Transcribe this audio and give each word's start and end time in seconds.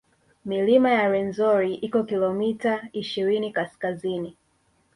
Milima 0.45 0.89
ya 0.91 1.07
Rwenzori 1.09 1.73
iko 1.75 1.99
kilomita 2.03 2.87
ishirini 2.93 3.51
kaskazini 3.53 4.37